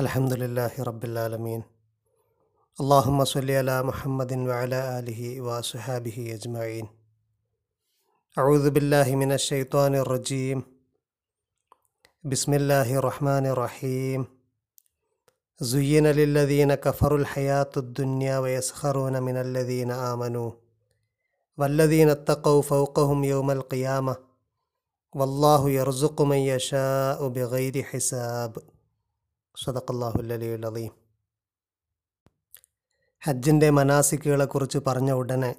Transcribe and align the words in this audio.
الحمد 0.00 0.32
لله 0.32 0.70
رب 0.88 1.04
العالمين 1.04 1.62
اللهم 2.82 3.24
صل 3.24 3.50
على 3.50 3.82
محمد 3.82 4.32
وعلى 4.32 4.98
آله 4.98 5.40
وصحابه 5.40 6.18
أجمعين 6.36 6.86
أعوذ 8.38 8.70
بالله 8.70 9.16
من 9.22 9.32
الشيطان 9.32 9.94
الرجيم 9.94 10.62
بسم 12.24 12.54
الله 12.54 12.94
الرحمن 12.94 13.46
الرحيم 13.46 14.24
زين 15.60 16.06
للذين 16.06 16.74
كفروا 16.74 17.18
الحياة 17.18 17.72
الدنيا 17.76 18.38
ويسخرون 18.38 19.22
من 19.22 19.36
الذين 19.36 19.90
آمنوا۔ 19.90 20.50
والذين 21.58 22.08
اتقوا 22.08 22.62
فوقهم 22.62 23.24
يوم 23.24 23.50
القيامة 23.50 24.16
والله 25.14 25.70
يرزق 25.70 26.22
من 26.22 26.36
يشاء 26.36 27.28
بغير 27.28 27.82
حساب۔ 27.82 28.79
സദക്കല്ലാഹുല്ലലിയുൽ 29.64 30.66
അലീം. 30.66 30.92
ഹജ്ജിന്റെ 33.24 33.70
മനാസിക്കുകളെക്കുറിച്ച് 33.70 34.78
പറഞ്ഞ 34.86 35.12
ഉടനെ 35.12 35.54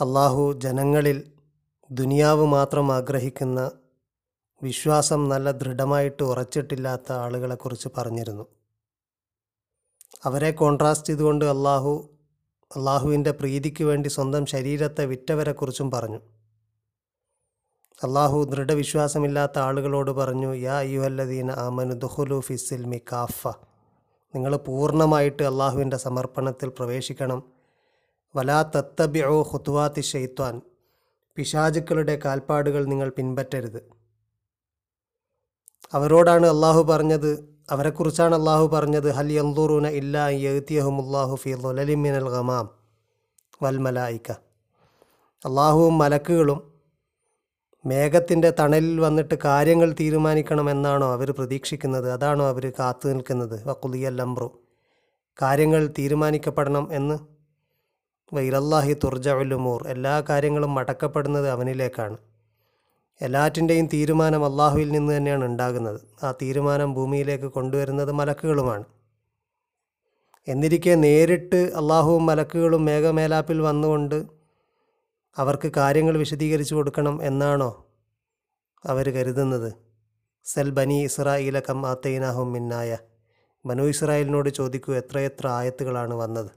അള്ളാഹു 0.00 0.52
ജനങ്ങളിൽ 0.52 1.32
ദുനിയാവ് 1.90 2.46
മാത്രം 2.46 2.92
ആഗ്രഹിക്കുന്ന 2.92 3.70
വിശ്വാസം 4.62 5.28
നല്ല 5.28 5.50
ദൃഢമായിട്ട് 5.50 6.22
ഉറച്ചിട്ടില്ലാത്ത 6.22 7.12
ആളുകളെക്കുറിച്ച് 7.12 7.88
പറഞ്ഞിരുന്നു. 7.96 8.46
അവരെ 10.24 10.50
കോൺട്രാസ്റ്റ് 10.50 11.08
ചെയ്തുകൊണ്ട് 11.08 11.44
അള്ളാഹു 11.44 12.08
അള്ളാഹുവിന്റെ 12.76 13.30
പ്രീതിക്ക് 13.30 13.84
വേണ്ടി 13.84 14.08
സ്വന്തം 14.08 14.46
ശരീരത്തെ 14.46 15.04
വിറ്റവരെക്കുറിച്ചും 15.04 15.90
പറഞ്ഞു. 15.90 16.20
അള്ളാഹു 18.04 18.42
ദൃഢവിശ്വാസമില്ലാത്ത 18.42 19.58
ആളുകളോട് 19.58 20.10
പറഞ്ഞു 20.10 20.54
യാ 20.54 20.78
അയ്യുഹല്ലദീന 20.78 21.50
ആമനു 21.50 21.92
ദുഹുലു 21.92 22.40
ഫിസിൽ 22.40 22.84
മി 22.84 23.00
കാഫ. 23.12 23.48
നിങ്ങൾ 24.34 24.56
പൂർണമായിട്ട് 24.56 25.42
അള്ളാഹുവിന്റെ 25.42 25.96
സമർപ്പണത്തിൽ 25.96 26.68
പ്രവേശിക്കണം. 26.68 27.42
വലാ 28.36 28.62
തത്തബിഒ 28.62 29.42
ഹുത്തുവാത്തി 29.42 30.00
ഷെയ്ത്വാൻ 30.00 30.60
പിശാചുക്കളുടെ 31.36 32.20
കാൽപ്പാടുകൾ 32.24 32.84
നിങ്ങൾ 32.84 33.08
പിൻപറ്റരുത്. 33.08 33.90
അവരോടാണ് 35.92 36.46
അള്ളാഹു 36.46 36.82
പറഞ്ഞത് 36.82 37.60
അവരെക്കുറിച്ചാണ് 37.70 38.34
അള്ളാഹു 38.34 38.66
പറഞ്ഞത് 38.66 39.12
ഹൽ 39.12 39.32
യന്തൂറൂന 39.32 39.86
ഇല്ലാ 39.88 40.28
യഹ്തിയഹുമുല്ലാഹു 40.28 41.34
ഫി 41.34 41.50
ലൊലലിമിനൽ 41.50 42.30
ഗമാം 42.30 42.70
വൽമലായിക്ക 43.62 44.32
അള്ളാഹുവും 45.44 45.98
മലക്കുകളും 45.98 46.71
മേഘത്തിന്റെ 47.84 48.52
തണലിൽ 48.58 49.00
വന്നിട്ട് 49.00 49.34
കാര്യങ്ങൾ 49.44 49.92
തീരുമാനിക്കണം 49.92 50.00
തീരുമാനിക്കണമെന്നാണോ 50.00 51.12
അവർ 51.12 51.30
പ്രതീക്ഷിക്കുന്നത്? 51.30 52.12
അതാണോ 52.12 52.48
അവർ 52.48 52.72
കാത്തു 52.78 53.08
നിൽക്കുന്നത്? 53.08 53.68
വക്കുലിയല്ലംബ്രു 53.68 54.62
കാര്യങ്ങൾ 55.42 55.86
തീരുമാനിക്കപ്പെടണം 55.98 56.88
എന്ന് 56.92 57.18
വൈലല്ലാഹി 58.34 58.92
തുർജഉലുമൂർ 59.04 59.88
എല്ലാ 59.88 60.20
കാര്യങ്ങളും 60.20 60.74
മടക്കപ്പെടുന്നത് 60.74 61.48
അവനിലേക്കാണ്. 61.48 62.16
എല്ലാറ്റിന്റെയും 63.20 63.86
തീരുമാനം 63.86 64.44
അള്ളാഹുവിൽ 64.44 64.92
നിന്ന് 64.92 65.16
തന്നെയാണ് 65.16 65.44
ഉണ്ടാകുന്നത്. 65.44 66.00
ആ 66.22 66.32
തീരുമാനം 66.42 66.94
ഭൂമിയിലേക്ക് 66.94 67.44
കൊണ്ടുവരുന്നത് 67.44 68.12
മലക്കുകളുമാണ്. 68.12 68.84
എന്നിരിക്കെ 70.48 70.94
നേരിട്ട് 70.94 71.56
അള്ളാഹുവും 71.56 72.26
മലക്കുകളും 72.26 72.84
മേഘമേലാപ്പിൽ 72.84 73.60
വന്നുകൊണ്ട് 73.60 74.31
അവർക്ക് 75.36 75.72
കാര്യങ്ങൾ 75.76 76.18
വിശദീകരിച്ചു 76.18 76.74
കൊടുക്കണം 76.74 77.22
എന്നാണോ 77.22 77.86
അവർ 78.86 79.14
കരുതുന്നത്? 79.14 79.72
സെൽ 80.44 80.70
ബനി 80.70 81.04
ഇസ്രായിലക്കം 81.04 81.86
ആത്തൈനാഹും 81.86 82.52
മിന്നായ. 82.52 82.98
ബനു 83.66 83.82
ഇസ്രായേലിനോട് 83.82 84.48
ചോദിക്കൂ 84.48 84.94
എത്രയെത്ര 84.94 85.46
ആയത്തുകളാണ് 85.48 86.14
വന്നത്? 86.14 86.50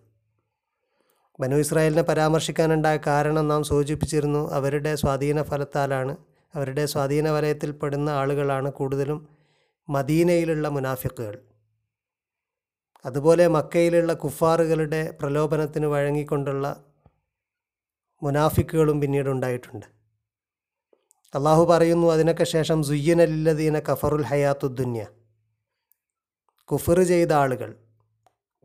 ബനു 1.39 1.55
ഇസ്രായേലിനെ 1.55 2.01
പരാമർശിക്കാനുണ്ടായ 2.01 2.99
കാരണം 3.07 3.47
നാം 3.47 3.63
സൂചിപ്പിച്ചിരുന്നു 3.63 4.51
അവരുടെ 4.51 4.95
സ്വാധീന 4.95 5.41
ഫലത്താലാണ് 5.41 6.17
അവരുടെ 6.55 6.85
സ്വാധീന 6.85 7.29
വലയത്തിൽപ്പെടുന്ന 7.29 8.09
ആളുകളാണ് 8.09 8.71
കൂടുതലും 8.71 9.27
മദീനയിലുള്ള 9.89 10.67
മുനാഫിക്കുകൾ. 10.67 11.39
അതുപോലെ 13.05 13.47
മക്കയിലുള്ള 13.47 14.13
കുഫാറുകളുടെ 14.13 15.17
പ്രലോഭനത്തിന് 15.21 15.85
വഴങ്ങിക്കൊണ്ടുള്ള 15.85 16.83
മുനാഫിക്കുകളും 18.23 19.01
പിന്നീട് 19.01 19.29
ഉണ്ടായിട്ടുണ്ട്. 19.29 19.85
അള്ളാഹു 21.35 21.65
പറയുന്നു 21.65 22.07
അതിനൊക്കെ 22.07 22.43
ശേഷം 22.43 22.83
സുയ്യനല്ലദീന 22.83 23.79
കഫറുൽ 23.79 24.23
ഹയാത്തുദ്ദുന്യ 24.23 25.07
കുഫർ 26.69 27.03
ചെയ്ത 27.03 27.31
ആളുകൾ 27.31 27.75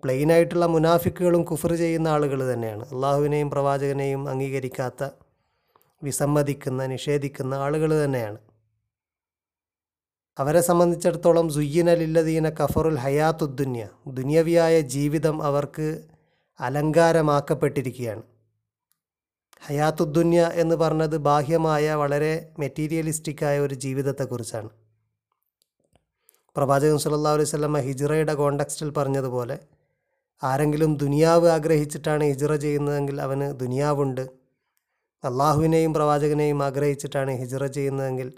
പ്ലെയിനായിട്ടുള്ള 0.05 0.67
മുനാഫിക്കുകളും 0.67 1.45
കുഫർ 1.45 1.73
ചെയ്യുന്ന 1.75 2.09
ആളുകൾ 2.09 2.53
തന്നെയാണ്. 2.53 2.85
അള്ളാഹുവിനെയും 2.95 3.51
പ്രവാചകനെയും 3.51 4.29
അംഗീകരിക്കാത്ത 4.29 5.11
വിസമ്മതിക്കുന്ന 6.03 6.87
നിഷേധിക്കുന്ന 6.87 7.55
ആളുകൾ 7.55 8.05
തന്നെയാണ്. 8.05 8.39
അവരെ 10.39 10.61
സംബന്ധിച്ചിടത്തോളം 10.61 11.51
സുയ്യനലില്ലദീന 11.51 12.49
കഫറുൽ 12.49 12.99
ഹയാത്തുദ്ദുന്യ 12.99 13.89
ദുന്യവിയായ 14.07 14.81
ജീവിതം 14.81 15.43
അവർക്ക് 15.43 16.09
അലങ്കാരമാക്കപ്പെട്ടിരിക്കുകയാണ്. 16.61 18.23
ഹയാത്തുദ്ദുന്യ 19.63 20.51
എന്ന് 20.55 20.77
പറഞ്ഞത് 20.77 21.17
ബാഹ്യമായ 21.17 21.95
വളരെ 21.95 22.31
മെറ്റീരിയലിസ്റ്റിക്കായ 22.59 23.57
ഒരു 23.59 23.75
ജീവിതത്തെക്കുറിച്ചാണ്. 23.75 24.71
പ്രവാചകൻ 26.57 26.99
സല്ലല്ലാഹു 26.99 27.37
അലൈഹി 27.39 27.51
സ്വലമ 27.51 27.79
ഹിജ്റയുടെ 27.79 28.35
കോണ്ടക്സ്റ്റിൽ 28.35 28.89
പറഞ്ഞതുപോലെ 28.97 29.57
ആരെങ്കിലും 30.43 30.97
ദുനിയാവ് 30.97 31.49
ആഗ്രഹിച്ചിട്ടാണ് 31.49 32.25
ഹിജ്റ 32.31 32.55
ചെയ്യുന്നതെങ്കിൽ 32.55 33.21
അവന് 33.21 33.49
ദുനിയാവുണ്ട്. 33.63 34.25
അള്ളാഹുവിനെയും 35.25 35.95
പ്രവാചകനെയും 35.95 36.63
ആഗ്രഹിച്ചിട്ടാണ് 36.63 37.33
ഹിജ്റ 37.43 37.65
ചെയ്യുന്നതെങ്കിൽ 37.77 38.29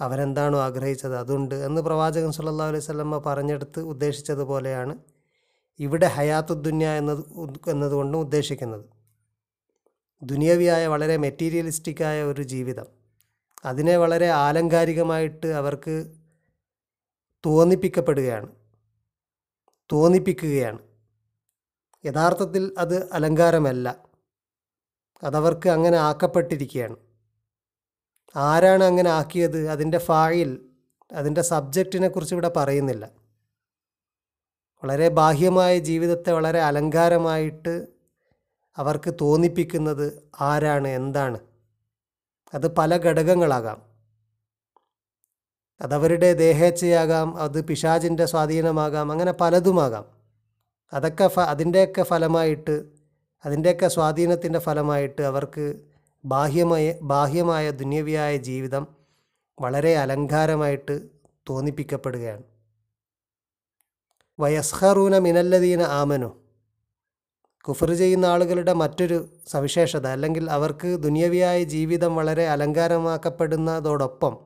അവനെന്താണോ 0.00 0.58
ആഗ്രഹിച്ചത് 0.66 1.16
അതുണ്ട് 1.16 1.56
എന്ന് 1.68 1.80
പ്രവാചകൻ 1.80 2.32
സല്ലല്ലാഹു 2.32 2.70
അലൈഹി 2.72 2.86
സ്വലമ്മ 2.88 3.18
പറഞ്ഞെടുത്ത് 3.26 3.80
ഉദ്ദേശിച്ചതുപോലെയാണ് 3.92 4.94
ഇവിടെ 5.78 6.06
ഹയാത്തുദ്ദുന്യ 6.06 6.86
എന്നത് 7.00 7.22
എന്നതുകൊണ്ടും 7.70 8.20
ഉദ്ദേശിക്കുന്നത്. 8.20 8.84
ദുനിയവിയായ 10.22 10.86
വളരെ 10.86 11.16
മെറ്റീരിയലിസ്റ്റിക്കായ 11.16 12.22
ഒരു 12.22 12.42
ജീവിതം. 12.42 12.86
അതിനെ 13.64 13.96
വളരെ 13.96 14.26
ആലങ്കാരികമായിട്ട് 14.26 15.46
അവർക്ക് 15.46 16.14
തോന്നിപ്പിക്കപ്പെടുകയാണ്. 17.46 18.48
തോന്നിപ്പിക്കുകയാണ്. 19.92 20.78
യഥാർത്ഥത്തിൽ 22.06 22.74
അത് 22.78 23.12
അലങ്കാരമല്ല. 23.12 24.04
അതവർക്ക് 25.22 25.68
അങ്ങനെ 25.68 25.98
ആക്കപ്പെട്ടിരിക്കുകയാണ്. 25.98 26.96
ആരാണ് 28.36 28.84
അങ്ങനെ 28.84 29.10
ആക്കിയത്? 29.10 29.68
അതിന്റെ 29.68 29.98
ഫായിൽ 29.98 30.68
അതിന്റെ 31.12 31.42
സബ്ജക്റ്റിനെ 31.42 32.08
കുറിച്ച് 32.08 32.34
ഇവിടെ 32.34 32.48
പറയുന്നില്ല. 32.48 33.10
വളരെ 34.84 35.08
ബാഹ്യമായ 35.08 35.78
ജീവിതത്തെ 35.78 36.32
വളരെ 36.32 36.60
അലങ്കാരമായിട്ട് 36.60 37.97
അവർക്ക് 38.78 39.14
തോന്നിപ്പിക്കുന്നത് 39.20 40.30
ആരാണ് 40.40 40.88
എന്താണ്? 40.88 41.38
അത് 42.54 42.76
പല 42.76 42.96
ഘടകങ്ങളാകാം. 42.96 43.82
അതവരുടെ 45.80 46.32
ദേഹേച്ഛയാകാം 46.32 47.36
അത് 47.36 47.64
പിശാചിന്റെ 47.64 48.26
സ്വാധീനമാകാം 48.26 49.12
അങ്ങനെ 49.12 49.32
പലതുമാകാം. 49.32 50.04
അതൊക്കെ 50.92 51.28
ഫ 51.28 51.38
അതിന്റെയൊക്കെ 51.38 52.02
ഫലമായിട്ട് 52.02 52.84
അതിന്റെയൊക്കെ 53.44 53.88
സ്വാധീനത്തിന്റെ 53.88 54.58
ഫലമായിട്ട് 54.58 55.22
അവർക്ക് 55.22 55.80
ബാഹ്യമായ 56.24 56.94
ബാഹ്യമായ 57.02 57.70
ദുന്യവിയായ 57.70 58.36
ജീവിതം 58.36 58.86
വളരെ 59.60 59.96
അലങ്കാരമായിട്ട് 59.96 61.00
തോന്നിപ്പിക്കപ്പെടുകയാണ്. 61.48 62.42
വയസ്ഹറൂന 64.40 65.18
മിനല്ലദീന 65.18 65.82
ആമനു. 65.82 66.47
കുഫർ 67.64 67.94
ചെയ്യുന്ന 67.94 68.26
ആളുകളുടെ 68.26 68.72
മറ്റൊരു 68.72 69.28
സവിശേഷത 69.46 70.06
അല്ലെങ്കിൽ 70.06 70.50
അവർക്ക് 70.50 70.98
ദുനിയവിയായ 71.00 71.64
ജീവിതം 71.64 72.16
വളരെ 72.16 72.48
അലങ്കാരമാക്കപ്പെടുന്നതോടൊപ്പം 72.48 74.38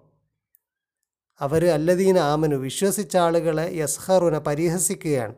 അവർ 1.41 1.67
അല്ലദീന 1.67 2.19
ആമനു 2.19 2.57
വിശ്വസിച്ച 2.57 3.17
ആളുകളെ 3.17 3.71
യസ്ഹറുന 3.75 4.39
പരിഹസിക്കുകയാണ്. 4.39 5.35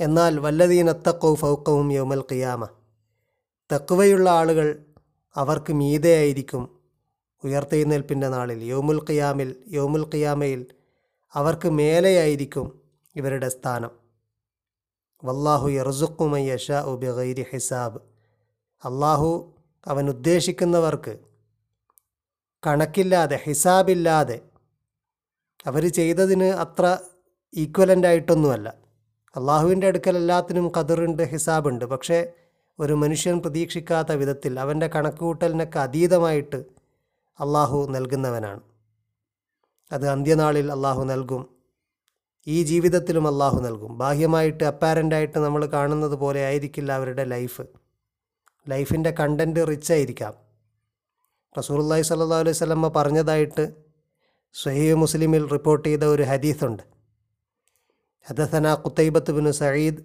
എന്നാൽ 0.00 0.38
വല്ലദീന 0.38 0.92
തക്കവും 0.92 1.36
ഫൗക്കവും 1.36 1.92
യോമൽ 1.92 2.24
ഖിയാമ 2.32 2.68
തക്കുവയുള്ള 3.72 4.30
ആളുകൾ 4.30 4.84
അവർക്ക് 5.36 5.72
മീതയായിരിക്കും 5.72 6.80
ഉയർത്തെഴുന്നേൽപ്പിന്റെ 7.44 8.28
നാളിൽ. 8.28 8.64
യോമുൽ 8.64 9.00
ഖിയാമിൽ 9.10 9.56
യോമുൽ 9.68 10.04
ഖിയാമയിൽ 10.14 10.66
അവർക്ക് 11.34 11.68
മേലെയായിരിക്കും 11.68 12.80
ഇവരുടെ 13.16 13.48
സ്ഥാനം. 13.48 14.05
വല്ലാഹു 15.24 15.68
യർസുക്കുമയ്യഷ 15.68 16.70
യഷാ 16.70 16.82
ഉബി 16.82 17.46
ഹിസാബ്. 17.50 18.00
അള്ളാഹു 18.84 19.54
അവൻ 19.86 20.08
ഉദ്ദേശിക്കുന്നവർക്ക് 20.08 21.18
കണക്കില്ലാതെ 22.66 23.40
ഹിസാബില്ലാതെ 23.44 24.40
അവർ 25.66 25.92
ചെയ്തതിന് 25.92 26.44
അത്ര 26.44 26.98
ഈക്വലന്റ് 27.54 28.06
ആയിട്ടൊന്നുമല്ല. 28.06 28.74
അള്ളാഹുവിന്റെ 29.36 29.86
അടുക്കൽ 29.86 30.16
എല്ലാത്തിനും 30.16 30.72
കതിറുണ്ട് 30.80 31.22
ഹിസാബുണ്ട്. 31.22 31.84
പക്ഷേ 31.84 32.32
ഒരു 32.78 32.92
മനുഷ്യൻ 32.92 33.38
പ്രതീക്ഷിക്കാത്ത 33.38 34.12
വിധത്തിൽ 34.12 34.60
അവന്റെ 34.60 34.86
കണക്കുകൂട്ടലിനൊക്കെ 34.86 35.78
അതീതമായിട്ട് 35.78 36.56
അള്ളാഹു 37.40 37.86
നൽകുന്നവനാണ്. 37.90 38.60
അത് 39.92 40.08
അന്ത്യനാളിൽ 40.08 40.72
അള്ളാഹു 40.72 41.04
നൽകും. 41.04 41.55
ഈ 42.46 42.56
ജീവിതത്തിലും 42.70 43.24
അള്ളാഹു 43.30 43.58
നൽകും. 43.66 43.92
ബാഹ്യമായിട്ട് 44.02 44.64
അപ്പാരന്റായിട്ട് 44.72 45.38
നമ്മൾ 45.46 45.62
കാണുന്നത് 45.76 46.16
പോലെ 46.22 46.40
ആയിരിക്കില്ല 46.48 46.90
അവരുടെ 46.98 47.24
ലൈഫ് 47.34 47.64
ലൈഫിന്റെ 48.66 49.10
കണ്ടന്റ് 49.20 49.62
റിച്ച് 49.70 49.90
ആയിരിക്കാം. 49.96 50.34
റസൂലുള്ളാഹി 51.58 52.04
സല്ലാ 52.08 52.38
അലൈഹി 52.44 52.58
സ്വലമ്മ 52.60 52.86
പറഞ്ഞതായിട്ട് 52.98 53.64
സ്വഹീഹ് 54.54 54.96
മുസ്ലിമിൽ 55.02 55.44
റിപ്പോർട്ട് 55.54 55.86
ചെയ്ത 55.88 56.04
ഒരു 56.14 56.24
ഹദീസുണ്ട് 56.30 56.82
ഹദസന 58.26 58.66
കുത്തൈബത്ത് 58.84 59.32
ബിൻ 59.38 59.46
സഈദ് 59.60 60.02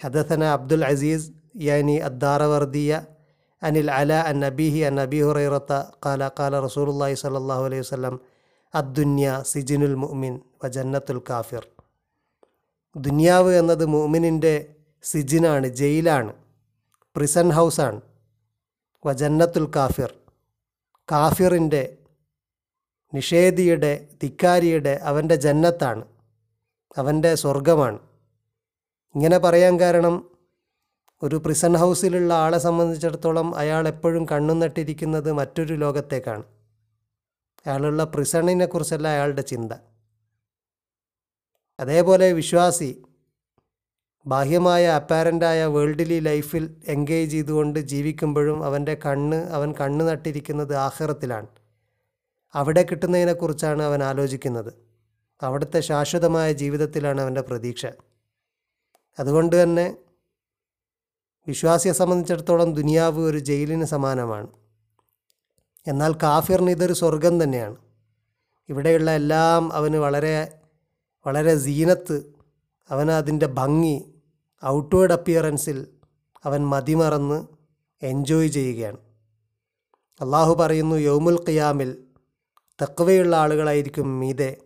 ഹദസന 0.00 0.42
അബ്ദുൽ 0.56 0.84
അസീസ് 0.90 1.28
യാനി 1.68 1.96
അദ്ദാറവർദിയ 2.08 2.92
അനിൽ 3.62 3.90
അല 4.00 4.12
അൻ 4.30 4.36
നബീഹി 4.44 4.80
അൻ 4.88 4.94
നബി 5.00 5.18
ഹുറൈറത്ത 5.26 5.72
കാല 6.04 6.30
കാല 6.38 6.60
റസൂലുള്ളാഹി 6.66 7.16
സല്ലാഹു 7.24 7.64
അലൈഹി 7.68 7.82
വസല്ലം 7.84 8.16
അദ്ദുന്യ 8.74 9.28
സിജിനുൽ 9.52 9.96
മുഅ്മിൻ 10.02 10.34
വ 10.62 10.68
ജന്നത്തുൽ 10.76 11.22
കാഫിർ. 11.30 11.64
ദുനിയാവ് 12.96 13.54
എന്നത് 13.54 13.84
മൂമിനിന്റെ 13.84 14.74
സിജിനാണ് 15.02 15.66
ജയിലാണ് 15.66 16.32
പ്രിസൺ 17.16 17.50
ഹൗസാണ് 17.50 18.00
വ 19.06 19.12
ജന്നത്തുൽ 19.12 19.66
കാഫിർ. 19.76 20.10
കാഫിറിന്റെ 21.12 21.98
നിഷേധിയുടെ 23.14 24.08
ധിക്കാരിയുടെ 24.22 25.00
അവന്റെ 25.02 25.34
ജന്നത്താണ് 25.34 26.04
അവന്റെ 26.96 27.34
സ്വർഗമാണ് 27.34 27.98
ഇങ്ങനെ 29.14 29.38
പറയാൻ 29.38 29.80
കാരണം 29.80 30.14
ഒരു 31.22 31.36
പ്രിസൺ 31.36 31.76
ഹൗസിലുള്ള 31.76 32.32
ആളെ 32.34 32.58
സംബന്ധിച്ചിടത്തോളം 32.58 33.56
അയാൾ 33.56 33.88
എപ്പോഴും 33.88 34.24
കണ്ണു 34.32 34.54
നട്ടിരിക്കുന്നത് 34.54 35.32
മറ്റൊരു 35.32 35.74
ലോകത്തേക്കാണ്. 35.74 36.44
അയാളുള്ള 37.66 38.04
പ്രിസണിനെക്കുറിച്ചല്ല 38.04 39.08
അയാളുടെ 39.08 39.42
ചിന്ത. 39.42 39.72
അതേപോലെ 41.80 42.32
വിശ്വാസി 42.32 43.02
ബാഹ്യമായ 44.26 44.86
അപ്പാരന്റായ 44.86 45.64
വേൾഡിലി 45.64 46.20
ലൈഫിൽ 46.20 46.76
എൻഗേജ് 46.88 47.32
ചെയ്തുകൊണ്ട് 47.32 47.78
ജീവിക്കുമ്പോഴും 47.78 48.64
അവന്റെ 48.64 48.94
കണ്ണ് 48.94 49.36
അവൻ 49.36 49.72
കണ്ണ് 49.72 50.08
നട്ടിരിക്കുന്നത് 50.08 50.76
ആഹ്റത്തിലാണ്. 50.76 51.46
അവിടെ 52.54 52.82
കിട്ടുന്നതിനെക്കുറിച്ചാണ് 52.82 53.82
അവൻ 53.82 54.02
ആലോചിക്കുന്നത്. 54.02 54.72
അവിടുത്തെ 55.42 55.80
ശാശ്വതമായ 55.80 56.52
ജീവിതത്തിലാണ് 56.52 57.20
അവന്റെ 57.20 57.40
പ്രതീക്ഷ. 57.40 57.86
അതുകൊണ്ട് 59.18 59.62
തന്നെ 59.62 59.96
വിശ്വാസിയെ 61.46 61.92
സംബന്ധിച്ചിടത്തോളം 61.92 62.74
ദുനിയാവ് 62.74 63.20
ഒരു 63.20 63.38
ജയിലിന് 63.38 63.84
സമാനമാണ്. 63.84 64.46
എന്നാൽ 65.86 66.14
കാഫിറിന് 66.22 66.70
ഇതൊരു 66.70 66.92
സ്വർഗം 66.92 67.42
തന്നെയാണ്. 67.42 67.76
ഇവിടെയുള്ള 68.68 69.10
എല്ലാം 69.10 69.72
അവന് 69.72 69.96
വളരെ 69.96 70.61
വളരെ 71.26 71.58
സീനത്ത് 71.58 72.32
അവൻ 72.90 73.10
അതിന്റെ 73.10 73.46
ഭംഗി 73.46 74.14
ഔട്ട്വേർഡ് 74.64 75.12
അപ്പിയറൻസിൽ 75.12 75.86
അവൻ 76.44 76.66
മതിമറന്ന് 76.66 77.46
എൻജോയ് 78.02 78.48
ചെയ്യുകയാണ്. 78.48 78.96
അള്ളാഹു 80.20 80.54
പറയുന്നു 80.54 80.96
യൗമുൽ 80.96 81.44
ഖിയാമിൽ 81.48 82.04
തക്വയുള്ള 82.82 83.36
ആളുകളായിരിക്കും 83.36 84.20
മീതെ. 84.20 84.56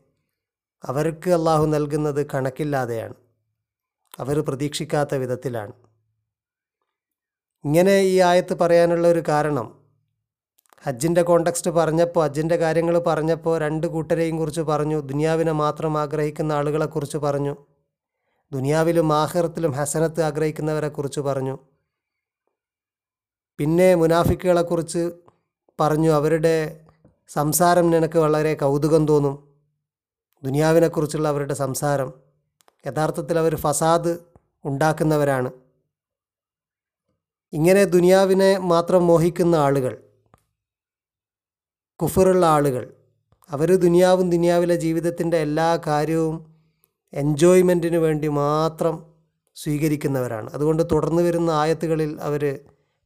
അവർക്ക് 0.85 1.31
അള്ളാഹു 1.31 1.67
നൽകുന്നത് 1.67 2.27
കണക്കില്ലാതെയാണ്. 2.35 3.15
അവർ 4.19 4.41
പ്രതീക്ഷിക്കാത്ത 4.41 5.15
വിധത്തിലാണ്. 5.15 5.73
ഇങ്ങനെ 7.65 8.01
ഈ 8.01 8.19
ആയത്ത് 8.21 8.55
പറയാനുള്ള 8.55 9.09
ഒരു 9.09 9.23
കാരണം 9.29 9.86
ഹജ്ജിന്റെ 10.83 11.23
കോണ്ടക്സ്റ്റ് 11.23 11.71
പറഞ്ഞപ്പോൾ 11.71 12.25
ഹജ്ജിന്റെ 12.25 12.57
കാര്യങ്ങൾ 12.57 12.99
പറഞ്ഞപ്പോൾ 12.99 13.59
രണ്ട് 13.59 13.87
കൂട്ടരെയും 13.87 14.39
കുറിച്ച് 14.39 14.61
പറഞ്ഞു. 14.61 15.01
ദുനിയാവിനെ 15.01 15.53
മാത്രം 15.53 15.99
ആഗ്രഹിക്കുന്ന 15.99 16.53
ആളുകളെക്കുറിച്ച് 16.53 17.17
പറഞ്ഞു. 17.17 17.57
ദുനിയാവിലും 18.53 19.13
ആഹ്റത്തിലും 19.13 19.71
ഹസനത്ത് 19.71 20.23
ആഗ്രഹിക്കുന്നവരെ 20.23 20.89
കുറിച്ച് 20.89 21.21
പറഞ്ഞു. 21.21 21.59
പിന്നെ 23.59 23.95
മുനാഫിക്കുകളെക്കുറിച്ച് 23.95 25.13
പറഞ്ഞു. 25.81 26.11
അവരുടെ 26.11 26.85
സംസാരം 27.29 27.91
നിനക്ക് 27.91 28.19
വളരെ 28.19 28.55
കൗതുകം 28.55 29.07
തോന്നും. 29.07 29.55
ദുനിയാവിനെക്കുറിച്ചുള്ള 30.45 31.29
അവരുടെ 31.29 31.55
സംസാരം. 31.55 32.13
യഥാർത്ഥത്തിൽ 32.87 33.39
അവർ 33.39 33.57
ഫസാദ് 33.57 34.19
ഉണ്ടാക്കുന്നവരാണ്. 34.65 35.51
ഇങ്ങനെ 37.53 37.85
ദുനിയാവിനെ 37.85 38.59
മാത്രം 38.59 39.07
മോഹിക്കുന്ന 39.07 39.57
ആളുകൾ 39.57 40.06
കുഫറുള്ള 42.03 42.47
ആളുകൾ. 42.47 42.95
അവർ 43.51 43.77
ദുനിയാവും 43.77 44.31
ദുനിയാവിലെ 44.31 44.77
ജീവിതത്തിന്റെ 44.77 45.37
എല്ലാ 45.37 45.79
കാര്യവും 45.87 46.55
എൻജോയ്മെന്റിന് 47.13 47.97
വേണ്ടി 47.97 48.29
മാത്രം 48.29 49.07
സ്വീകരിക്കുന്നവരാണ്. 49.55 50.51
അതുകൊണ്ട് 50.55 50.83
തുടർന്ന് 50.93 51.23
വരുന്ന 51.23 51.51
ആയത്തുകളിൽ 51.51 52.19
അവർ 52.21 52.59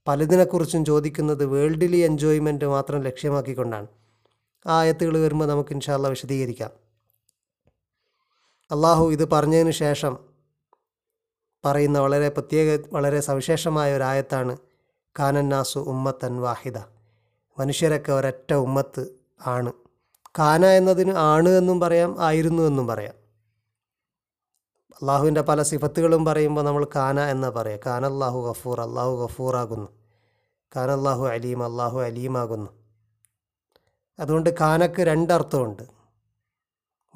പലതിനെക്കുറിച്ചും 0.08 0.84
ചോദിക്കുന്നത് 0.84 1.44
വേൾഡിലി 1.44 1.96
എൻജോയ്മെന്റ് 1.96 2.64
മാത്രം 2.64 3.02
ലക്ഷ്യമാക്കിക്കൊണ്ടാണ്. 3.02 3.86
ആ 4.66 4.80
ആയത്തുകൾ 4.80 5.18
വരുമ്പോൾ 5.18 5.44
നമുക്ക് 5.44 5.72
ഇൻഷാല്ല 5.72 6.08
വിശദീകരിക്കാം. 6.08 6.70
അള്ളാഹു 8.70 9.12
ഇത് 9.12 9.28
പറഞ്ഞതിന് 9.28 9.70
ശേഷം 9.70 10.18
പറയുന്ന 11.64 11.98
വളരെ 11.98 12.28
പ്രത്യേക 12.28 12.80
വളരെ 12.92 13.20
സവിശേഷമായ 13.20 13.96
ഒരു 13.96 14.02
ആയത്താണ് 14.02 14.56
കാനന്നാസു 15.18 15.78
ഉമ്മത്തൻ 15.78 16.40
വാഹിദ. 16.40 16.78
മനുഷ്യരൊക്കെ 17.60 18.12
ഒരൊറ്റ 18.12 18.54
ഉമ്മത്ത് 18.54 19.20
ആണ്. 19.46 19.72
കാന 20.38 20.66
എന്നതിന് 20.66 21.12
ആണ് 21.12 21.48
എന്നും 21.48 21.80
പറയാം 21.80 22.20
ആയിരുന്നു 22.20 22.62
എന്നും 22.62 22.86
പറയാം. 22.86 23.14
അള്ളാഹുവിന്റെ 24.92 25.40
പല 25.40 25.62
സിഫത്തുകളും 25.62 26.24
പറയുമ്പോൾ 26.24 26.62
നമ്മൾ 26.62 26.86
കാന 26.94 27.20
എന്ന് 27.20 27.48
പറയാം. 27.48 27.78
കാന 27.86 28.06
അള്ളാഹു 28.06 28.40
ഗഫൂർ 28.48 28.80
അള്ളാഹു 28.80 29.26
ഗഫൂറാകുന്നു. 29.26 29.88
കാന 30.76 30.90
അള്ളാഹു 30.90 31.26
അലീം 31.26 31.64
അള്ളാഹു 31.64 32.00
അലീമാകുന്നു. 32.00 32.70
അതുകൊണ്ട് 34.18 34.50
കാനക്ക് 34.60 35.02
രണ്ടർത്ഥമുണ്ട്. 35.02 35.82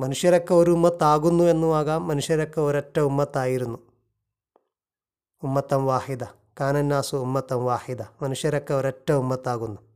മനുഷ്യരൊക്കെ 0.00 0.54
ഒരു 0.54 0.70
ഉമ്മത്താകുന്നു 0.70 1.44
എന്നുമാകാം 1.44 2.08
മനുഷ്യരൊക്കെ 2.08 2.60
ഒരൊറ്റ 2.60 3.00
ഉമ്മത്തായിരുന്നു. 3.00 3.78
ഉമ്മത്തം 5.42 5.86
വാഹിദ. 5.86 6.24
കാനന്നാസു 6.60 7.16
ഉമ്മത്തം 7.16 7.64
വാഹിദ. 7.64 8.02
മനുഷ്യരൊക്കെ 8.22 8.74
ഒരൊറ്റ 8.74 9.12
ഉമ്മത്താകുന്നു. 9.12 9.93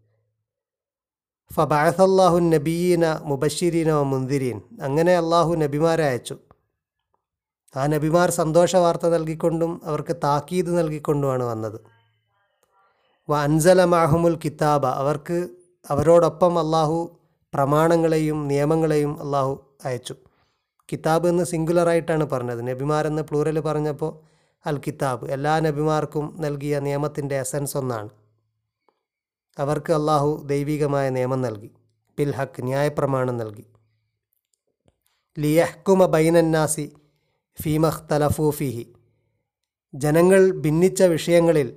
ഫബാഹല്ലാഹു 1.53 2.39
നബീന 2.39 3.21
മുബഷിരീന 3.25 3.93
മുന്തിരീൻ 3.93 4.63
അങ്ങനെ 4.83 5.17
അള്ളാഹു 5.17 5.55
നബിമാരെ 5.55 6.05
അയച്ചു. 6.05 6.37
ആ 7.77 7.87
നബിമാർ 7.87 8.31
സന്തോഷ 8.31 8.77
വാർത്ത 8.77 9.09
നൽകിക്കൊണ്ടും 9.09 9.81
അവർക്ക് 9.85 10.17
താക്കീത് 10.17 10.79
നൽകിക്കൊണ്ടുമാണ് 10.79 11.45
വന്നത്. 11.45 11.81
വ 13.31 13.37
അൻസല 13.37 13.85
മാഹുമുൽ 13.85 14.39
കിതാബ. 14.45 14.87
അവർക്ക് 14.87 15.49
അവരോടൊപ്പം 15.91 16.59
അള്ളാഹു 16.59 17.19
പ്രമാണങ്ങളെയും 17.55 18.49
നിയമങ്ങളെയും 18.49 19.23
അള്ളാഹു 19.23 19.65
അയച്ചു. 19.85 20.15
കിതാബ് 20.93 21.29
എന്ന് 21.29 21.45
സിംഗുലറായിട്ടാണ് 21.45 22.25
പറഞ്ഞത്. 22.25 22.69
നബിമാരെന്ന് 22.69 23.23
പ്ലൂറൽ 23.23 23.61
പറഞ്ഞപ്പോൾ 23.61 24.13
അൽ 24.67 24.81
കിതാബ്. 24.87 25.31
എല്ലാ 25.31 25.61
നബിമാർക്കും 25.61 26.37
നൽകിയ 26.41 26.81
നിയമത്തിന്റെ 26.81 27.41
എസൻസ് 27.41 27.77
ഒന്നാണ്. 27.77 28.09
അവർക്ക് 29.59 29.93
അള്ളാഹു 29.93 30.43
ദൈവികമായ 30.47 31.11
നിയമം 31.11 31.43
നൽകി 31.43 31.71
ബിൽ 32.19 32.33
ഹക്ക് 32.33 32.63
ന്യായപ്രമാണം 32.63 33.37
നൽകി. 33.39 33.65
ലിയഹ്കുമ 35.39 36.07
ബൈനന്നാസി 36.07 36.97
ഫീമഹ് 37.63 38.09
തലഫൂഫിഹി 38.13 38.95
ജനങ്ങൾ 39.95 40.51
ഭിന്നിച്ച 40.51 41.03
വിഷയങ്ങളിൽ 41.03 41.69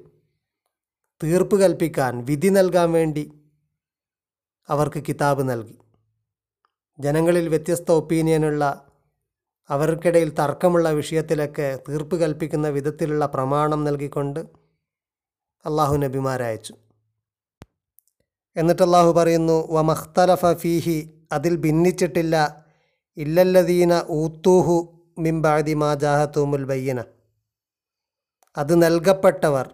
തീർപ്പ് 1.24 1.62
കൽപ്പിക്കാൻ 1.62 2.26
വിധി 2.26 2.48
നൽകാൻ 2.48 2.92
വേണ്ടി 2.92 3.32
അവർക്ക് 4.70 5.04
കിതാബ് 5.08 5.50
നൽകി. 5.50 5.78
ജനങ്ങളിൽ 7.00 7.50
വ്യത്യസ്ത 7.50 7.92
ഒപ്പീനിയനുള്ള 7.92 8.88
അവർക്കിടയിൽ 9.70 10.30
തർക്കമുള്ള 10.30 10.90
വിഷയത്തിലൊക്കെ 10.90 11.80
തീർപ്പ് 11.90 12.16
കൽപ്പിക്കുന്ന 12.22 12.68
വിധത്തിലുള്ള 12.70 13.26
പ്രമാണം 13.26 13.84
നൽകിക്കൊണ്ട് 13.84 14.40
അള്ളാഹു 15.66 15.96
നബിമാരയച്ചു 15.98 16.74
എന്നിട്ട് 18.56 18.82
അള്ളാഹു 18.82 19.12
പറയുന്നു 19.12 19.68
വമഖ്തലഫ 19.72 20.46
ഫീഹി 20.54 21.14
അതിൽ 21.32 21.58
ഭിന്നിച്ചിട്ടില്ല. 21.58 22.66
ഇല്ലല്ലദീന 23.18 24.06
ഊത്തൂഹു 24.10 25.04
മിംബാദി 25.20 25.74
മാ 25.74 25.94
ജാഹത്തൂമുൽ 25.94 26.64
ബയ്യന. 26.64 27.04
അത് 28.58 28.84
നൽകപ്പെട്ടവർ 28.84 29.70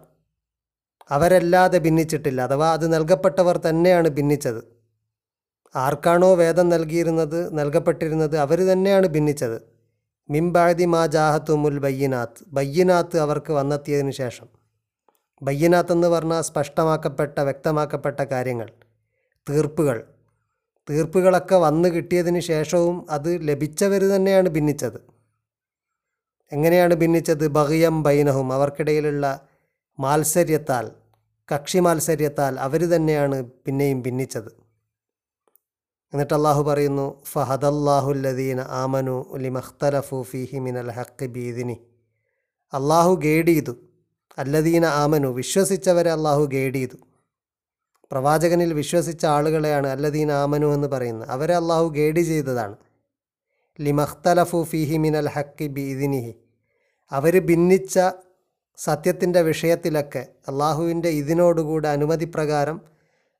അവരല്ലാതെ 1.10 1.78
ഭിന്നിച്ചിട്ടില്ല. 1.78 2.40
അഥവാ 2.40 2.72
അത് 2.72 2.92
നൽകപ്പെട്ടവർ 2.92 3.58
തന്നെയാണ് 3.58 4.08
ഭിന്നിച്ചത്. 4.08 4.60
ആർക്കാണോ 5.76 6.34
വേദം 6.34 6.68
നൽകിയിരുന്നത് 6.68 7.58
നൽകപ്പെട്ടിരുന്നത് 7.58 8.36
അവർ 8.36 8.58
തന്നെയാണ് 8.72 9.06
ഭിന്നിച്ചത്. 9.06 9.58
മിംബാദി 10.30 10.84
മാ 10.84 11.06
ജാഹത്തുമുൽ 11.06 11.78
ബയ്യനാത്ത് 11.78 12.44
ബയ്യനാത്ത് 12.48 13.18
അവർക്ക് 13.18 13.52
വന്നെത്തിയതിനു 13.52 14.10
ശേഷം. 14.10 14.57
ബയ്യനാത്ത് 15.42 15.92
എന്ന് 15.92 16.08
പറഞ്ഞാൽ 16.08 16.42
സ്പഷ്ടമാക്കപ്പെട്ട 16.42 17.40
വ്യക്തമാക്കപ്പെട്ട 17.40 18.20
കാര്യങ്ങൾ 18.20 18.72
തീർപ്പുകൾ. 19.50 20.04
തീർപ്പുകളൊക്കെ 20.90 21.56
വന്നു 21.56 21.88
കിട്ടിയതിന് 21.88 22.40
ശേഷവും 22.40 23.06
അത് 23.10 23.48
ലഭിച്ചവർ 23.48 24.02
തന്നെയാണ് 24.16 24.48
ഭിന്നിച്ചത്. 24.48 25.00
എങ്ങനെയാണ് 26.52 26.94
ഭിന്നിച്ചത്? 26.94 27.48
ബഹിയം 27.48 28.02
ബൈനഹും 28.02 28.52
അവർക്കിടയിലുള്ള 28.52 29.40
മാത്സര്യത്താൽ 30.00 30.90
കക്ഷി 31.54 31.78
മാത്സര്യത്താൽ 31.78 32.60
അവർ 32.60 32.96
തന്നെയാണ് 32.96 33.44
പിന്നെയും 33.44 34.02
ഭിന്നിച്ചത്. 34.02 34.50
എന്നിട്ട് 36.12 36.34
അള്ളാഹു 36.34 36.62
പറയുന്നു 36.62 37.22
ഫഹദല്ലാഹുല്ലദീന 37.26 38.60
ആമനു 38.60 39.36
ലിമഖ്തലഫു 39.36 40.22
ഫീഹി 40.22 40.58
മിനൽ 40.58 40.90
ഹക്ക് 40.90 41.26
ബീദിനി 41.26 41.76
അള്ളാഹു 42.72 43.14
ഗൈഡ് 43.14 43.46
ചെയ്തു 43.46 43.87
അല്ലദീന 44.38 44.84
ആമനു 44.84 45.28
വിശ്വസിച്ചവരെ 45.28 46.10
അള്ളാഹു 46.10 46.44
ഗൈഡ് 46.44 46.74
ചെയ്തു. 46.74 46.96
പ്രവാചകനിൽ 48.12 48.74
വിശ്വസിച്ച 48.74 49.26
ആളുകളെയാണ് 49.26 49.86
അല്ലദീന 49.86 50.32
ആമനു 50.32 50.66
എന്ന് 50.66 50.88
പറയുന്നത്. 50.88 51.28
അവരെ 51.28 51.54
അള്ളാഹു 51.54 51.88
ഗൈഡ് 51.88 52.20
ചെയ്തതാണ്. 52.20 52.76
ലിമഖ്തലഫു 53.80 54.62
ഫീഹി 54.62 54.96
മിനൽ 54.96 55.28
ഹക്കി 55.28 55.66
ബീദിനിഹി 55.66 56.34
അവർ 57.10 57.46
ഭിന്നിച്ച 57.46 57.98
സത്യത്തിന്റെ 58.76 59.42
വിഷയത്തിലൊക്കെ 59.42 60.26
അള്ളാഹുവിന്റെ 60.48 61.08
ഇതിനോടുകൂടെ 61.08 61.88
അനുമതി 61.88 62.24
പ്രകാരം 62.24 62.80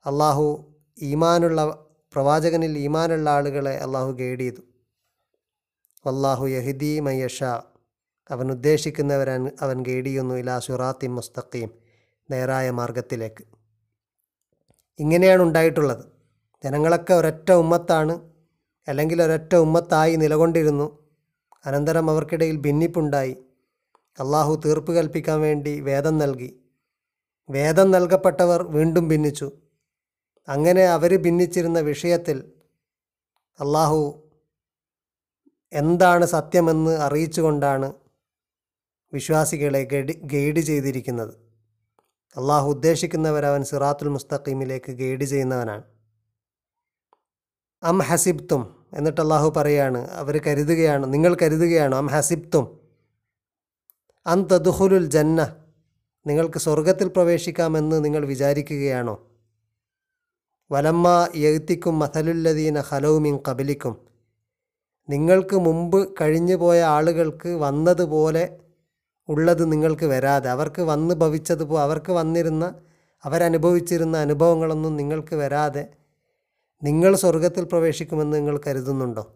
അള്ളാഹു 0.07 0.75
ഈമാനുള്ള 1.02 1.87
പ്രവാചകനിൽ 2.12 2.78
ഈമാനുള്ള 2.78 3.31
ആളുകളെ 3.31 3.76
അള്ളാഹു 3.78 4.12
ഗൈഡ് 4.12 4.40
ചെയ്തു. 4.40 4.61
അള്ളാഹു 6.09 6.47
യഹിദി 6.47 7.00
മയ്യഷ 7.00 7.45
അവൻ 8.31 8.51
ഉദ്ദേശിക്കുന്നവരൻ 8.51 9.51
അവൻ 9.61 9.83
ഗേടിയുന്നു 9.83 10.35
ഇലാ 10.35 10.59
സുറാത്തി 10.59 11.07
മുസ്തഖീം 11.07 11.71
നേരായ 12.31 12.71
മാർഗത്തിലേക്ക് 12.71 13.45
ഇങ്ങനെയാണ് 14.99 15.43
ഉണ്ടായിട്ടുള്ളത് 15.43 16.05
ജനങ്ങളൊക്കെ 16.65 17.15
ഒരൊറ്റ 17.15 17.53
ഉമ്മത്താണ് 17.53 18.15
അല്ലെങ്കിൽ 18.89 19.23
ഒരൊറ്റ 19.23 19.55
ഉമ്മത്തായി 19.57 20.17
നിലകൊണ്ടിരുന്നു. 20.17 21.09
അനന്തരം 21.67 22.11
അവർക്കിടയിൽ 22.11 22.57
ഭിന്നിപ്പുണ്ടായി. 22.57 23.37
അള്ളാഹു 24.21 24.63
തീർപ്പ് 24.65 24.93
കൽപ്പിക്കാൻ 24.93 25.41
വേണ്ടി 25.41 25.81
വേദം 25.81 26.19
നൽകി. 26.19 26.61
വേദം 27.51 27.91
നൽകപ്പെട്ടവർ 27.91 28.63
വീണ്ടും 28.63 29.09
ഭിന്നിച്ചു. 29.09 29.53
അങ്ങനെ 30.49 30.87
അവർ 30.87 31.23
ഭിന്നിച്ചിരുന്ന 31.23 31.81
വിഷയത്തിൽ 31.81 32.53
അള്ളാഹു 33.61 34.01
എന്താണ് 35.73 36.27
സത്യമെന്ന് 36.27 36.91
അറിയിച്ചുകൊണ്ടാണ് 36.91 37.93
വിശ്വാസികളെ 39.12 39.83
ഗൈഡ് 39.83 40.12
ഗൈഡ് 40.23 40.61
ചെയ്തിരിക്കുന്നത്. 40.61 41.35
അള്ളാഹു 42.37 42.69
ഉദ്ദേശിക്കുന്നവരവൻ 42.69 43.65
സിറാത്തുൽ 43.65 44.09
മുസ്തഖീമിലേക്ക് 44.09 44.93
ഗൈഡ് 44.93 45.25
ചെയ്യുന്നവനാണ്. 45.25 45.83
അം 47.83 47.99
ഹസിബ്തും 47.99 48.87
എന്നിട്ട് 48.95 49.21
അള്ളാഹു 49.21 49.55
പറയാണ് 49.57 50.11
അവർ 50.11 50.41
കരുതുകയാണ് 50.47 51.15
നിങ്ങൾ 51.15 51.37
കരുതുകയാണ്? 51.43 51.95
അം 51.95 52.07
ഹസിബ്തും 52.07 52.81
അം 54.27 54.45
തദുഹുലുൽ 54.45 55.07
ജന്ന 55.07 55.57
നിങ്ങൾക്ക് 56.27 56.59
സ്വർഗത്തിൽ 56.59 57.09
പ്രവേശിക്കാമെന്ന് 57.09 58.05
നിങ്ങൾ 58.05 58.27
വിചാരിക്കുകയാണോ? 58.27 59.15
വലമ്മ 60.71 61.29
യഗ്തിക്കും 61.37 61.99
മഥലുല്ലദീന 61.99 62.81
ഹലൗമിൻ 62.81 63.38
കബലിക്കും 63.50 63.95
നിങ്ങൾക്ക് 65.09 65.57
മുമ്പ് 65.57 66.15
കഴിഞ്ഞു 66.21 66.55
പോയ 66.55 66.83
ആളുകൾക്ക് 66.83 67.49
വന്നതുപോലെ 67.49 68.68
ഉള്ളത് 69.29 69.73
നിങ്ങൾക്ക് 69.73 70.07
വരാതെ 70.07 70.51
അവർക്ക് 70.51 70.83
വന്ന് 70.83 71.15
ഭവിച്ചതുപോലെ 71.15 71.83
അവർക്ക് 71.83 72.13
വന്നിരുന്ന 72.13 72.75
അവരനുഭവിച്ചിരുന്ന 73.25 74.17
അനുഭവങ്ങളൊന്നും 74.17 74.97
നിങ്ങൾക്ക് 74.97 75.35
വരാതെ 75.35 75.89
നിങ്ങൾ 76.83 77.17
സ്വർഗത്തിൽ 77.17 77.65
പ്രവേശിക്കുമെന്ന് 77.65 78.37
നിങ്ങൾ 78.37 78.61
കരുതുന്നുണ്ടോ? 78.67 79.35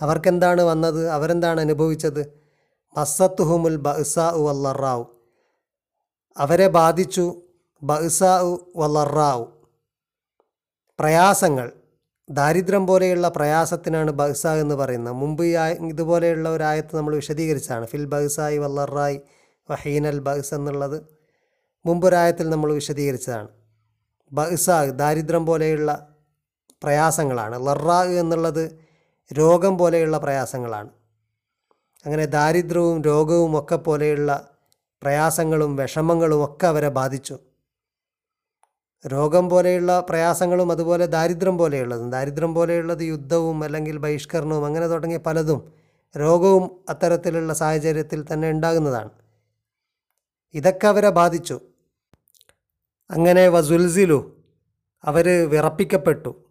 അവർക്കെന്താണ് 0.00 0.62
വന്നത്? 0.62 1.08
അവരെന്താണ് 1.08 1.60
അനുഭവിച്ചത്? 1.60 2.22
മസ്സത്തുഹുമുൽ 2.96 3.76
ഉ 4.34 4.44
വല്ലറാവു 4.44 5.04
അവരെ 6.36 6.68
ബാധിച്ചു 6.68 7.42
ബഅ്സാ 7.82 8.58
വല്ലറാവു 8.76 9.46
പ്രയാസങ്ങൾ. 10.98 11.72
ദാരിദ്ര്യം 12.28 12.86
പോലെയുള്ള 12.86 13.28
പ്രയാസത്തിനാണ് 13.28 14.10
ബഹ്സ 14.10 14.46
എന്ന് 14.46 14.74
പറയുന്നത്. 14.74 15.14
മുമ്പ് 15.14 15.44
ഈ 15.44 15.54
ഇതുപോലെയുള്ള 15.88 16.48
ഒരു 16.48 16.62
ആയത്ത് 16.62 16.96
നമ്മൾ 16.96 17.14
വിശദീകരിച്ചാണ് 17.14 17.86
ഫിൽ 17.86 18.04
ബഹ്സായി 18.04 18.58
വല്ലറായി 18.58 19.20
വഹീനൽ 19.70 20.18
ബഹ്സ് 20.18 20.54
എന്നുള്ളത് 20.54 20.98
മുമ്പൊരായത്തിൽ 21.86 22.48
നമ്മൾ 22.48 22.72
വിശദീകരിച്ചതാണ്. 22.72 23.48
ബഹ്സ 24.32 24.70
ദാരിദ്ര്യം 24.70 25.46
പോലെയുള്ള 25.46 25.90
പ്രയാസങ്ങളാണ്. 26.82 27.66
ലറാ 27.66 28.02
എന്നുള്ളത് 28.04 28.64
രോഗം 29.38 29.78
പോലെയുള്ള 29.78 30.18
പ്രയാസങ്ങളാണ്. 30.18 30.90
അങ്ങനെ 32.06 32.24
ദാരിദ്ര്യവും 32.26 33.02
രോഗവും 33.02 33.58
ഒക്കെ 33.58 33.76
പോലെയുള്ള 33.76 34.48
പ്രയാസങ്ങളും 35.02 35.76
വിഷമങ്ങളും 35.76 36.44
ഒക്കെ 36.44 36.66
അവരെ 36.66 36.88
ബാധിച്ചു. 36.88 37.36
രോഗം 39.06 39.48
പോലെയുള്ള 39.50 40.00
പ്രയാസങ്ങളും 40.00 40.72
അതുപോലെ 40.72 41.06
ദാരിദ്ര്യം 41.06 41.58
പോലെയുള്ളതും 41.58 42.10
ദാരിദ്ര്യം 42.10 42.54
പോലെയുള്ളത് 42.54 43.02
യുദ്ധവും 43.02 43.64
അല്ലെങ്കിൽ 43.64 43.96
ബഹിഷ്കരണവും 43.96 44.66
അങ്ങനെ 44.66 44.86
തുടങ്ങിയ 44.86 45.18
പലതും 45.18 45.72
രോഗവും 46.18 46.80
അത്തരത്തിലുള്ള 46.88 47.54
സാഹചര്യത്തിൽ 47.54 48.24
തന്നെ 48.32 48.50
ഉണ്ടാകുന്നതാണ്. 48.50 49.10
ഇതൊക്കെ 50.54 50.86
അവരെ 50.86 51.10
ബാധിച്ചു. 51.10 51.60
അങ്ങനെ 53.10 53.48
വസുൽസിലു 53.48 54.36
അവർ 55.04 55.48
വിറപ്പിക്കപ്പെട്ടു. 55.48 56.44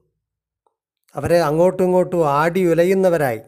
അവരെ 1.16 1.40
അങ്ങോട്ടും 1.40 1.84
ഇങ്ങോട്ടും 1.84 2.32
ആടി 2.32 2.66
ഉലയുന്നവരായി. 2.66 3.42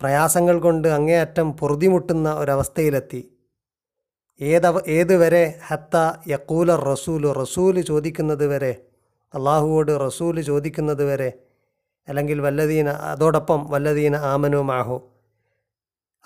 പ്രയാസങ്ങൾ 0.00 0.60
കൊണ്ട് 0.60 0.88
അങ്ങേയറ്റം 0.88 1.52
പൊറുതിമുട്ടുന്ന 1.52 2.32
ഒരവസ്ഥയിലെത്തി. 2.32 3.32
ഏതവ 4.40 4.80
ഏതുവരെ 4.88 5.60
ഹത്ത 5.66 5.96
യക്കൂല 6.28 6.76
റസൂൽ 6.76 7.32
റസൂൽ 7.32 7.82
ചോദിക്കുന്നത് 7.82 8.46
വരെ 8.46 8.88
അള്ളാഹുവോട് 9.34 10.06
റസൂൽ 10.06 10.42
ചോദിക്കുന്നത് 10.42 11.04
വരെ 11.04 11.38
അല്ലെങ്കിൽ 12.08 12.40
വല്ലതീന 12.40 12.88
അതോടൊപ്പം 12.88 13.70
വല്ലതീന 13.70 14.16
ആമനു 14.16 14.56
മാഹു. 14.56 15.10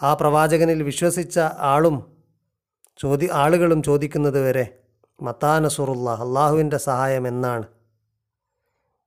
ആ 0.02 0.14
പ്രവാചകനിൽ 0.14 0.82
വിശ്വസിച്ച 0.82 1.38
ആളും 1.58 2.14
ചോദി 2.96 3.28
ആളുകളും 3.32 3.82
ചോദിക്കുന്നത് 3.82 4.40
വരെ 4.40 4.78
മത്താനസുറുള്ള 5.22 6.10
അള്ളാഹുവിന്റെ 6.10 6.76
സഹായം 6.76 7.28
എന്നാണ്. 7.28 7.66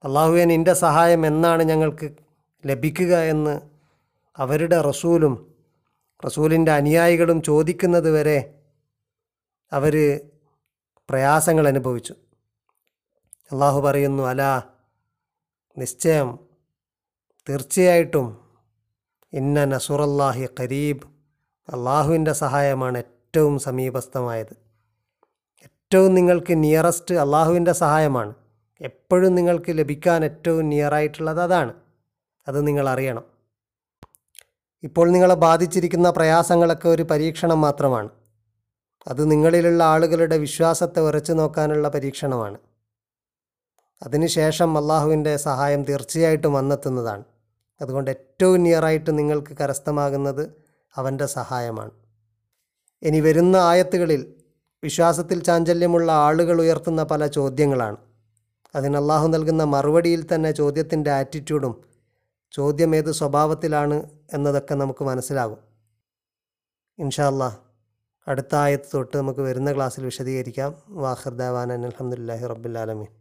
അള്ളാഹുവിൻ 0.04 0.52
എന്റെ 0.52 0.74
സഹായം 0.74 1.26
എന്നാണ് 1.26 1.64
ഞങ്ങൾക്ക് 1.64 2.12
ലഭിക്കുക 2.66 3.16
എന്ന് 3.18 3.60
അവരുടെ 4.38 4.82
റസൂലും 4.82 5.56
റസൂലിന്റെ 6.26 6.72
അനുയായികളും 6.72 7.42
ചോദിക്കുന്നത് 7.42 8.12
വരെ 8.12 8.57
അവർ 9.72 10.20
പ്രയാസങ്ങൾ 11.10 11.68
അനുഭവിച്ചു 11.68 12.14
അള്ളാഹു 13.52 13.82
പറയുന്നു 13.82 14.24
അല 14.24 14.62
നിശ്ചയം 15.78 16.40
തീർച്ചയായിട്ടും 17.50 18.28
ഇന്ന 19.34 19.66
നസുറല്ലാഹി 19.66 20.48
ഖരീബ് 20.60 21.06
അള്ളാഹുവിന്റെ 21.74 22.34
സഹായമാണ് 22.34 22.98
ഏറ്റവും 22.98 23.60
സമീപസ്ഥമായത്. 23.60 24.54
ഏറ്റവും 25.64 26.14
നിങ്ങൾക്ക് 26.14 26.64
നിയറസ്റ്റ് 26.64 27.16
അള്ളാഹുവിന്റെ 27.16 27.72
സഹായമാണ്. 27.72 28.36
എപ്പോഴും 28.82 29.36
നിങ്ങൾക്ക് 29.36 29.78
ലഭിക്കാൻ 29.78 30.26
ഏറ്റവും 30.26 30.70
നിയറായിട്ടുള്ളത് 30.70 31.42
അതാണ്. 31.42 31.74
അത് 32.48 32.68
നിങ്ങൾ 32.68 32.90
അറിയണം. 32.90 33.24
ഇപ്പോൾ 34.84 35.12
നിങ്ങളെ 35.12 35.36
ബാധിച്ചിരിക്കുന്ന 35.36 36.10
പ്രയാസങ്ങളൊക്കെ 36.10 36.90
ഒരു 36.90 37.04
പരീക്ഷണം 37.04 37.62
മാത്രമാണ്. 37.62 38.10
അത് 39.08 39.32
നിങ്ങളിലുള്ള 39.32 39.84
ആളുകളുടെ 39.84 40.38
വിശ്വാസത്തെ 40.38 41.00
ഉറച്ചു 41.00 41.34
നോക്കാനുള്ള 41.34 41.90
പരീക്ഷണമാണ്. 41.90 42.58
അതിനുശേഷം 44.04 44.78
അള്ളാഹുവിന്റെ 44.78 45.38
സഹായം 45.38 45.84
തീർച്ചയായിട്ടും 45.84 46.54
വന്നെത്തുന്നതാണ്. 46.54 47.24
അതുകൊണ്ട് 47.82 48.12
ഏറ്റവും 48.12 48.64
നിയറായിട്ട് 48.64 49.18
നിങ്ങൾക്ക് 49.18 49.58
കരസ്ഥമാകുന്നത് 49.58 50.54
അവന്റെ 50.96 51.26
സഹായമാണ്. 51.26 51.92
ഇനി 53.02 53.20
വരുന്ന 53.20 53.56
ആയത്തുകളിൽ 53.56 54.34
വിശ്വാസത്തിൽ 54.84 55.44
ചാഞ്ചല്യമുള്ള 55.44 56.12
ആളുകൾ 56.12 56.62
ഉയർത്തുന്ന 56.62 57.04
പല 57.04 57.28
ചോദ്യങ്ങളാണ്. 57.28 57.98
അതിന് 58.76 58.98
അള്ളാഹു 58.98 59.28
നൽകുന്ന 59.28 59.64
മറുപടിയിൽ 59.64 60.28
തന്നെ 60.36 60.52
ചോദ്യത്തിന്റെ 60.52 61.12
ആറ്റിറ്റ്യൂഡും 61.12 61.84
ചോദ്യം 62.52 62.96
ഏത് 62.96 63.12
സ്വഭാവത്തിലാണ് 63.12 64.10
എന്നതൊക്കെ 64.34 64.76
നമുക്ക് 64.76 65.04
മനസ്സിലാകും. 65.04 65.58
ഇൻഷാ 67.00 67.28
അല്ലാഹ് 67.28 67.67
അടുത്ത 68.28 68.56
ആയത്ത് 68.56 68.90
തൊട്ട് 68.94 69.18
നമുക്ക് 69.18 69.40
വരുന്ന 69.40 69.70
ക്ലാസ്സിൽ 69.76 70.04
വിശദീകരിക്കാം. 70.06 70.72
വാഹിർ 71.04 71.34
ദേവാനൻ 71.44 71.86
അലഹമുല്ലാഹി 71.86 72.46
റബ്ബുലാലമീൻ 72.54 73.17